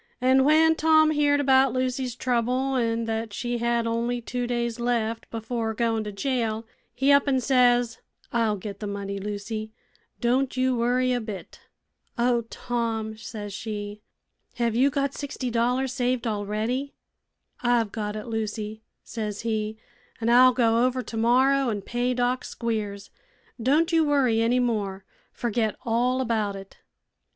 [0.19, 5.29] An' when Tom heerd about Lucy's trouble, an' thet she had only two days left
[5.29, 7.99] before goin' to jail, he up an' says:
[8.33, 9.71] 'I'll get the money, Lucy:
[10.19, 11.59] don' you worry a bit.'
[12.17, 14.01] 'Oh, Tom!' says she,
[14.55, 16.95] 'hev you got sixty dollars saved already?'
[17.61, 19.77] 'I've got it, Lucy,' says he,
[20.19, 23.11] 'an' I'll go over tomorrow an' pay Doc Squiers.
[23.61, 25.05] Don' you worry any more.
[25.31, 26.77] Forget all about it.'